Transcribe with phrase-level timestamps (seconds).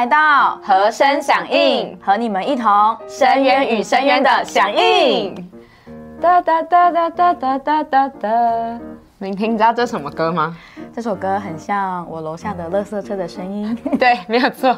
[0.00, 5.34] 来到和声响应，和你们一同深渊与深渊的响应。
[6.18, 8.28] 哒哒哒哒哒哒哒哒哒。
[9.18, 10.56] 明婷，你知道这是什么歌吗？
[10.90, 13.76] 这首歌很像我楼下的垃圾车的声音。
[14.00, 14.74] 对，没有错。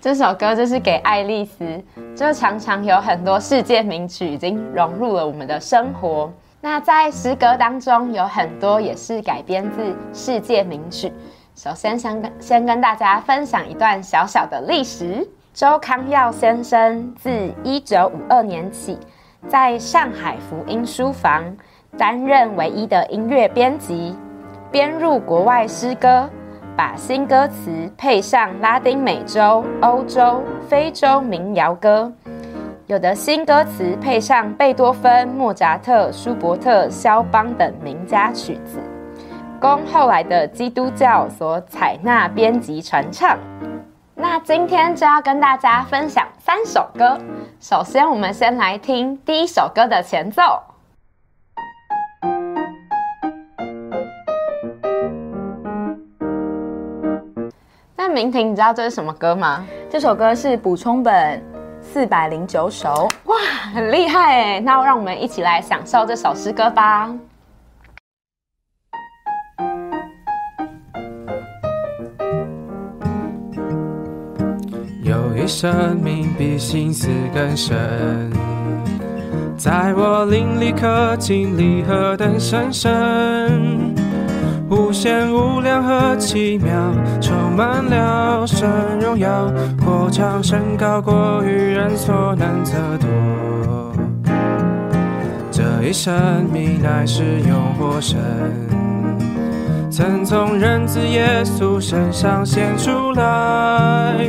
[0.00, 1.82] 这首歌就是给爱丽丝，
[2.14, 6.32] 就常常有很多世界名曲已经融入了我们的生活。
[6.60, 11.12] 那在诗歌当中有很多也是改编自世界名曲。
[11.54, 15.26] 首先，先跟先跟大家分享一段小小的历史。
[15.52, 17.30] 周康耀先生自
[17.62, 18.98] 一九五二年起，
[19.46, 21.44] 在上海福音书房
[21.96, 24.16] 担任唯一的音乐编辑，
[24.72, 26.28] 编入国外诗歌，
[26.76, 32.12] 把新歌词配上拉丁美洲、欧洲、非洲民谣歌，
[32.88, 38.80] 有的新歌词配上贝多芬、莫扎特、舒伯特、肖邦等名家曲子。
[39.64, 43.38] 供后来的基督教所采纳、编辑、传唱。
[44.14, 47.18] 那今天就要跟大家分享三首歌。
[47.60, 50.42] 首先，我们先来听第一首歌的前奏。
[57.96, 59.64] 那明婷，你知道这是什么歌吗？
[59.88, 61.42] 这首歌是补充本
[61.80, 63.08] 四百零九首。
[63.24, 63.36] 哇，
[63.72, 64.60] 很厉害哎！
[64.60, 67.10] 那让我们一起来享受这首诗歌吧。
[75.46, 77.76] 生命比心思更深，
[79.56, 83.92] 在我灵里可经历何等深深，
[84.68, 86.72] 无限无量和奇妙，
[87.20, 88.68] 充满了神
[89.00, 89.52] 荣耀，
[89.84, 93.06] 或长身高过于人所能测度。
[95.50, 98.18] 这一生命乃是永活神，
[99.90, 104.28] 曾从人子耶稣身上显出来。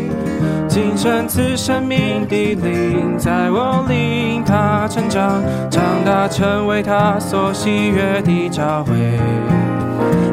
[0.67, 8.93] 今生赐生命的灵，在我灵，他成长，长大成为他所喜悦的教会。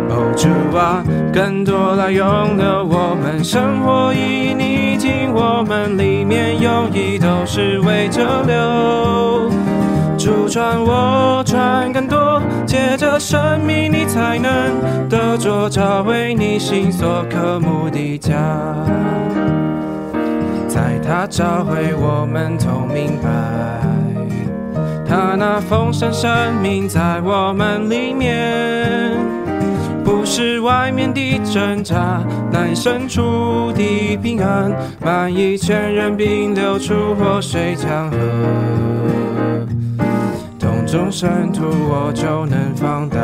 [0.08, 1.02] 哦，主啊，
[1.32, 2.24] 更多来拥
[2.58, 9.50] 有我们生活意义，你进我们里面，用意都是为着流。
[10.18, 18.36] 主传我传更多，借着生命，你才能得着找回你心所渴慕的家。
[20.72, 23.28] 在他召回我们，同明白，
[25.06, 26.30] 他那丰盛生
[26.62, 29.14] 命在我们里面，
[30.02, 34.72] 不是外面的挣扎，乃深处的平安，
[35.04, 38.16] 满溢全人并流出活水江河，
[40.58, 43.20] 洞中深土我就能放胆，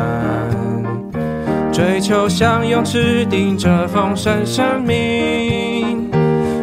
[1.73, 6.18] 追求像泳池顶着丰盛生命。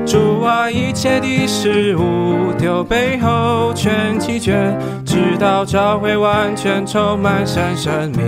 [0.07, 4.55] 主啊，一切的事物丢背后全弃绝，
[5.05, 8.23] 直到找回完全充满神生命。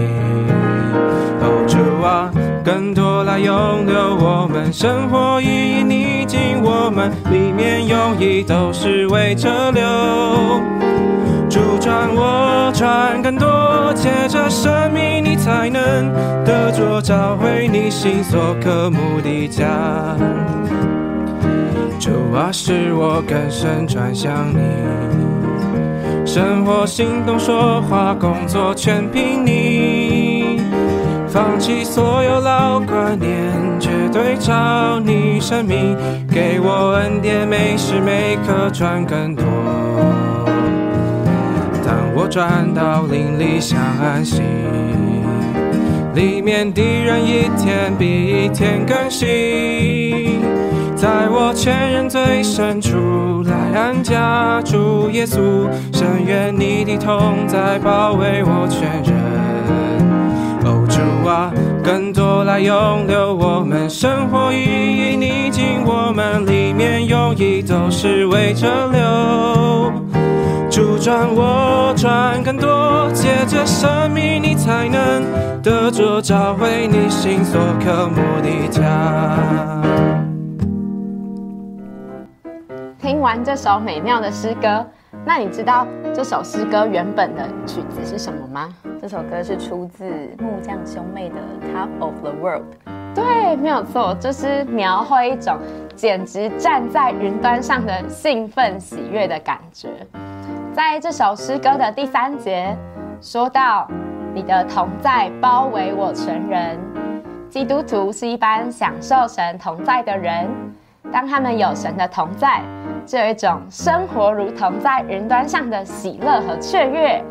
[1.40, 2.32] 哦，主啊，
[2.64, 9.82] 更多来拥有我们生活意义，你进我们里面，用意都是为着流。
[11.48, 16.12] 主转我转更多，借着生命，你才能
[16.44, 19.64] 得着找回你心所渴慕的家。
[21.98, 24.60] 主啊，使我更深转向你，
[26.24, 30.60] 生活、行动、说话、工作全凭你，
[31.26, 33.28] 放弃所有老观念，
[33.80, 35.96] 绝对照你生命，
[36.32, 39.44] 给我恩典，每时每刻转更多。
[41.84, 44.40] 当我转到灵里想安息，
[46.14, 48.06] 里面的人一天比
[48.44, 50.38] 一天更新。
[50.98, 59.14] 在我全人最深处来安家，主耶稣，深愿你的同在包围我全人。
[60.64, 61.52] 哦，主啊，
[61.84, 69.92] 更多来拥有我们生活意义，你进我们里面，用意都是为着流。
[70.68, 75.22] 主转我转更多，借着生命，你才能
[75.62, 80.27] 得着找回你心所渴慕的家。
[83.08, 84.86] 听完这首美妙的诗歌，
[85.24, 88.68] 那你知道这首诗歌原本的曲子是什么吗？
[89.00, 90.04] 这首歌是出自
[90.38, 91.36] 木匠兄妹的
[91.74, 92.64] 《Top of the World》。
[93.14, 95.56] 对，没有错，就是描绘一种
[95.96, 99.88] 简直站在云端上的兴奋喜悦的感觉。
[100.74, 102.76] 在这首诗歌的第三节，
[103.22, 103.88] 说到
[104.34, 106.78] 你的同在包围我全人，
[107.48, 110.46] 基督徒是一般享受神同在的人。
[111.10, 112.60] 当他们有神的同在，
[113.08, 117.24] 就有一种生活如同在云端上的喜乐和雀跃。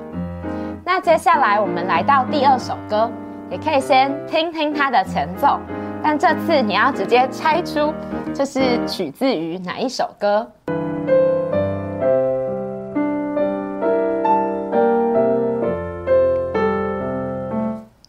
[0.84, 3.08] 那接下来我们来到第二首歌，
[3.52, 5.60] 也可以先听听它的前奏，
[6.02, 7.94] 但这次你要直接猜出
[8.34, 10.52] 这是取自于哪一首歌。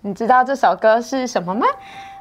[0.01, 1.67] 你知道这首歌是什么吗？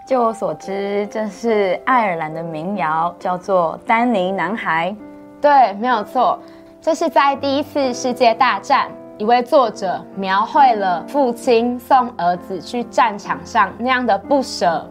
[0.05, 4.93] 就我所知，这是爱尔兰的民谣，叫做《丹尼男孩》。
[5.39, 6.39] 对，没有错，
[6.81, 8.87] 这是在第一次世界大战，
[9.17, 14.83] 一位作者描绘了父亲送儿子去战场上那样的不舍、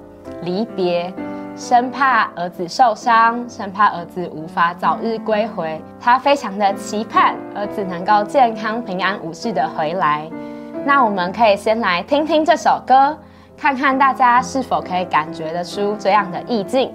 [0.42, 1.12] 离别，
[1.56, 10.30] 生怕儿子受伤，生怕儿子无法早日归回，他非常的期盼儿子能够健康平安无事的回来。
[10.84, 13.18] 那我们可以先来听听这首歌，
[13.56, 16.94] 看看大家是否可以感觉得出这样的意境。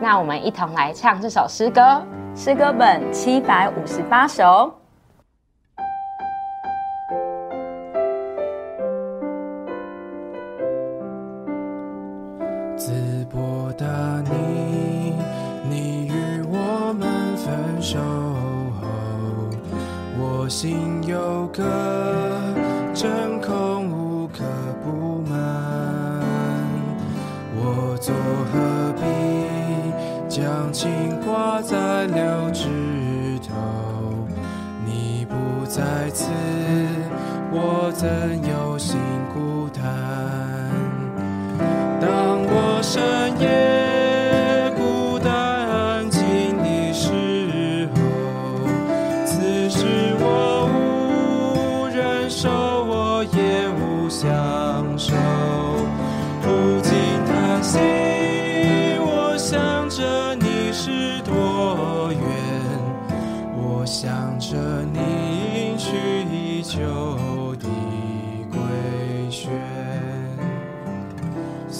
[0.00, 2.02] 那我们一同来唱这首诗歌，
[2.34, 4.72] 诗歌本七百五十八首。
[12.78, 15.14] 淄博的你，
[15.68, 17.98] 你与我们分手
[18.80, 18.88] 后，
[20.18, 21.62] 我心有个
[37.52, 38.39] 我怎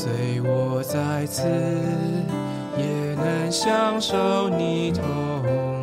[0.02, 1.42] 虽我在此，
[2.78, 5.04] 也能享受你同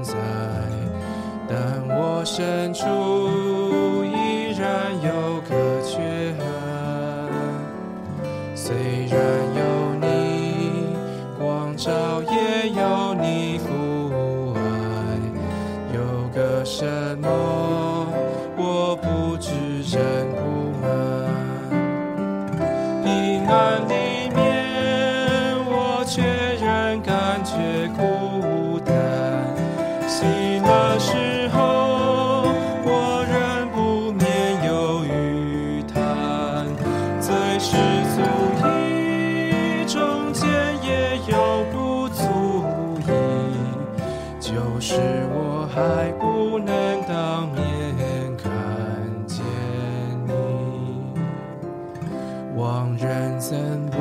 [0.02, 0.16] 在，
[1.48, 2.84] 但我身处
[46.20, 47.58] 不能当面
[48.38, 48.52] 看
[49.26, 49.44] 见
[50.26, 50.32] 你。
[52.56, 53.58] 往人怎
[53.92, 53.98] 不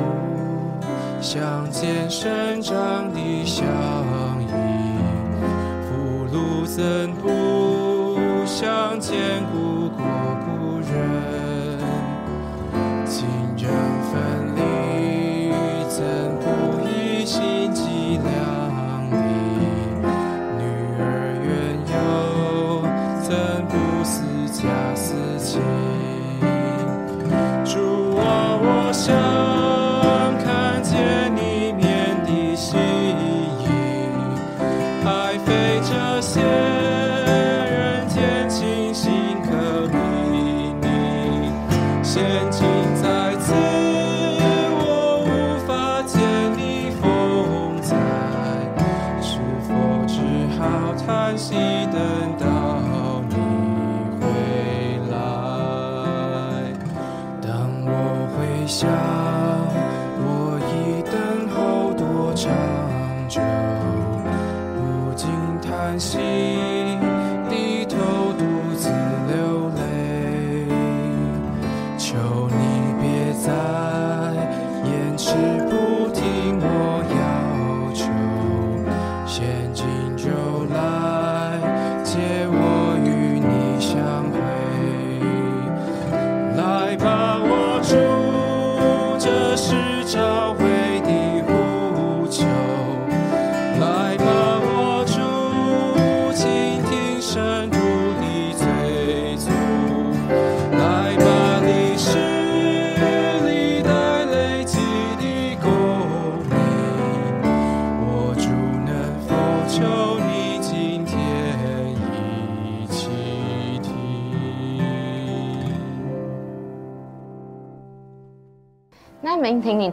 [1.21, 3.65] 相见生长的相
[4.41, 4.45] 依？
[5.83, 7.56] 福禄怎不
[75.17, 75.33] 延迟
[75.67, 75.76] 不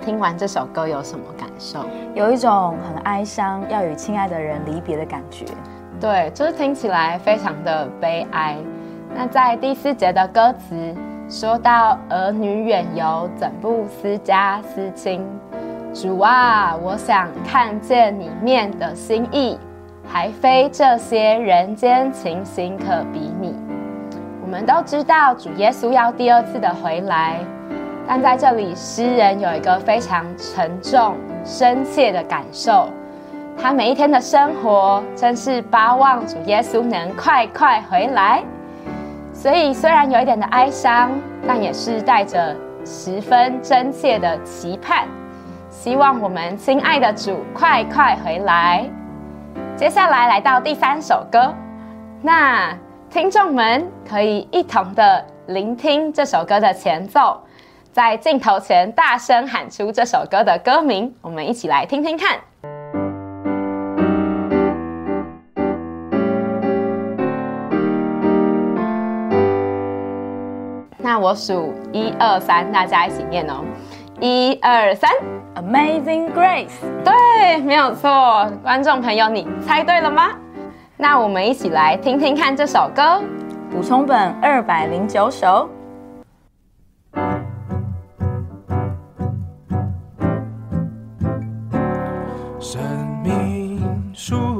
[0.05, 1.87] 听完这首歌有什么感受？
[2.15, 5.47] 有一种很哀伤，要与亲爱的人离别的感觉。
[5.99, 8.57] 对，就是听起来非常的悲哀。
[9.15, 10.95] 那在第四节的歌词
[11.31, 15.27] 说到儿女远游，怎不思家思亲？
[15.95, 19.59] 主啊，我想看见你面的心意，
[20.07, 23.55] 还非这些人间情形可比拟。
[24.43, 27.41] 我们都知道主耶稣要第二次的回来，
[28.07, 32.89] 但在这里诗人有一个非常沉重、深切的感受。
[33.57, 38.43] 他每一天的生活，真是巴望主耶稣能快快回来。
[39.33, 41.11] 所以虽然有一点的哀伤，
[41.47, 45.07] 但也是带着十分真切的期盼，
[45.71, 48.85] 希望我们亲爱的主快快回来。
[49.77, 51.55] 接下来来到第三首歌，
[52.23, 52.77] 那
[53.09, 57.41] 听众们可以一同的聆听这首歌的前奏，
[57.95, 62.41] 在镜头前大声喊出这首歌的歌名，我们一起来听听看。
[70.99, 73.63] 那我数一二三，大家一起念哦。
[74.19, 75.09] 一二三
[75.55, 76.73] ，Amazing Grace，
[77.05, 78.51] 对，没有错。
[78.65, 80.31] 观众朋友，你猜对了吗？
[80.97, 83.23] 那我们一起来听听看这首歌。
[83.71, 85.71] 补充本二百零九首。
[94.15, 94.54] 命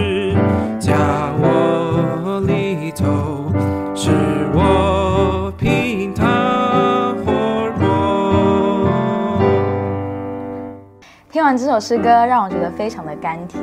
[0.00, 0.34] 皆吃，
[0.78, 0.96] 加
[1.38, 3.52] 我里头，
[3.94, 4.10] 是
[4.54, 7.30] 我凭他活。
[11.30, 13.62] 听完这首诗歌，让我觉得非常的甘甜。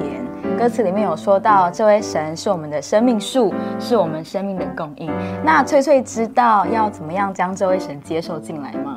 [0.57, 5.11] 歌词里面有说到，这位神是我们的生命树，是我们生命的供应。
[5.43, 8.95] 那翠翠知道要怎么样将这位神接受进来吗？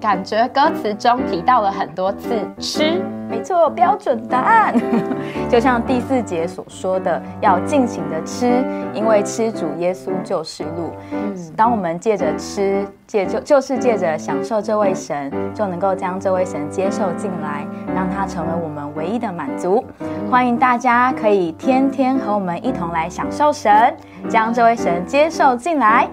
[0.00, 4.74] 嗯，感觉歌词中提到了很多次吃，没错，标准答案。
[5.48, 8.64] 就像第四节所说的，要尽情的吃，
[8.94, 10.90] 因为吃主耶稣就是路。
[11.12, 11.18] 嗯
[11.56, 19.84] 当我们借着吃，借就就是借着享受这位神，就能够将这位神接受进来，让他成为我们唯一的满足。
[20.30, 23.94] 欢迎大家可以天天和我们一同来享受神，
[24.28, 26.08] 将这位神接受进来。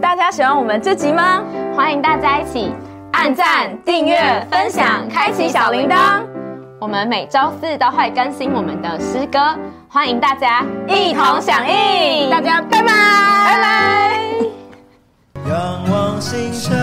[0.00, 1.42] 大家喜欢我们这集吗？
[1.74, 2.72] 欢迎大家一起
[3.18, 4.16] 按赞、订阅、
[4.48, 6.22] 分享、开启小铃铛，
[6.80, 9.40] 我们每周四都会更新我们的诗歌，
[9.88, 12.30] 欢迎大家一同响应。
[12.30, 14.20] 大家拜拜，拜拜。
[15.50, 16.77] 仰望星辰，